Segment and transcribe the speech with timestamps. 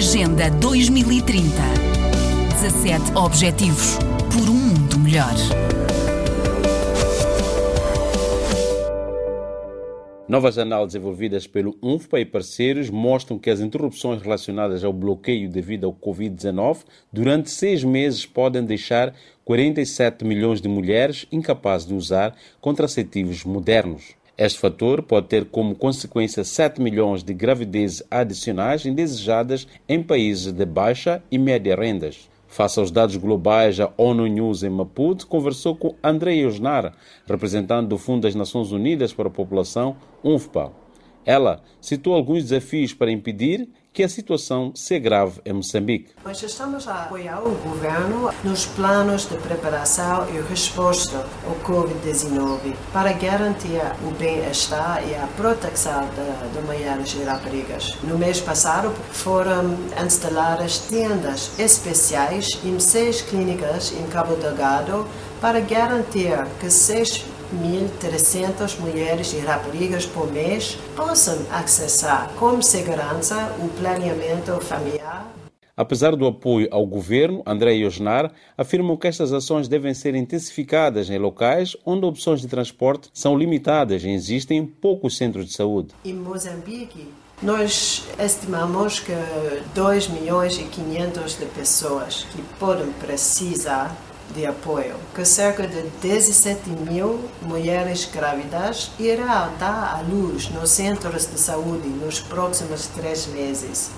[0.00, 1.44] Agenda 2030.
[2.62, 3.98] 17 Objetivos
[4.32, 5.34] por um mundo melhor.
[10.26, 15.84] Novas análises desenvolvidas pelo UNFPA e parceiros mostram que as interrupções relacionadas ao bloqueio devido
[15.84, 16.78] ao Covid-19
[17.12, 19.14] durante seis meses podem deixar
[19.44, 24.18] 47 milhões de mulheres incapazes de usar contraceptivos modernos.
[24.40, 30.64] Este fator pode ter como consequência 7 milhões de gravidezes adicionais indesejadas em países de
[30.64, 32.26] baixa e média rendas.
[32.48, 36.94] Face aos dados globais, a ONU News em Maputo conversou com André Osnar,
[37.26, 40.72] representante do Fundo das Nações Unidas para a População, UNFPA.
[41.24, 46.12] Ela citou alguns desafios para impedir que a situação se agrave em Moçambique.
[46.24, 53.12] Nós estamos a apoiar o governo nos planos de preparação e resposta ao Covid-19 para
[53.12, 57.96] garantir o bem-estar e a proteção de, de mulheres e raparigas.
[58.04, 65.06] No mês passado foram instaladas tendas especiais em seis clínicas em Cabo Delgado
[65.40, 73.68] para garantir que seis 1.300 mulheres e raparigas por mês possam acessar com segurança o
[73.68, 75.30] planeamento familiar.
[75.76, 81.18] Apesar do apoio ao governo, André Osnar afirma que estas ações devem ser intensificadas em
[81.18, 85.94] locais onde opções de transporte são limitadas e existem poucos centros de saúde.
[86.04, 87.08] Em Moçambique,
[87.42, 89.12] nós estimamos que
[89.74, 93.96] 2 milhões e 500 de pessoas que podem precisar
[94.34, 101.26] de apoio, que cerca de 17 mil mulheres grávidas irão dar à luz nos centros
[101.26, 103.90] de saúde nos próximos três meses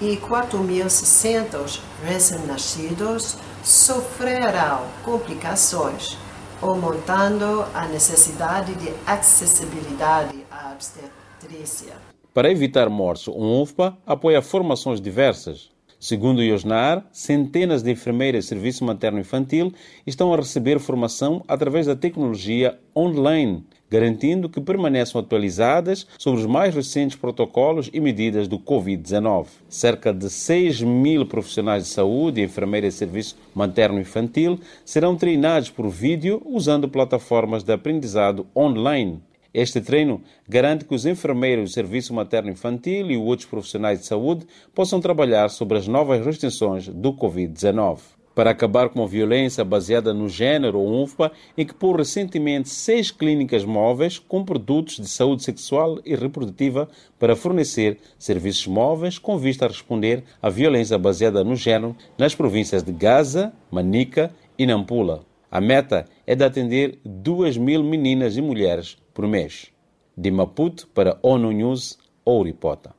[0.00, 6.18] e 4.600 recém-nascidos sofrerão complicações,
[6.60, 11.94] aumentando a necessidade de acessibilidade à obstetrícia.
[12.32, 15.70] Para evitar mortes, o UFPA apoia formações diversas,
[16.04, 19.72] Segundo o IOSNAR, centenas de enfermeiras de serviço materno-infantil
[20.06, 26.74] estão a receber formação através da tecnologia online, garantindo que permaneçam atualizadas sobre os mais
[26.74, 29.46] recentes protocolos e medidas do Covid-19.
[29.66, 35.88] Cerca de 6 mil profissionais de saúde e enfermeiras de serviço materno-infantil serão treinados por
[35.88, 39.22] vídeo usando plataformas de aprendizado online.
[39.54, 44.44] Este treino garante que os enfermeiros do Serviço Materno-Infantil e outros profissionais de saúde
[44.74, 48.00] possam trabalhar sobre as novas restrições do Covid-19.
[48.34, 54.18] Para acabar com a violência baseada no género, o UNFPA equipou recentemente seis clínicas móveis
[54.18, 60.24] com produtos de saúde sexual e reprodutiva para fornecer serviços móveis com vista a responder
[60.42, 65.24] à violência baseada no género nas províncias de Gaza, Manica e Nampula.
[65.48, 69.72] A meta é de atender 2 mil meninas e mulheres por mês.
[70.16, 72.94] De Maputo para ONU News, Ouripota.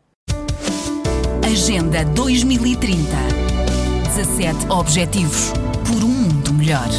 [1.43, 2.95] Agenda 2030.
[4.15, 5.51] 17 Objetivos
[5.85, 6.89] por um mundo melhor.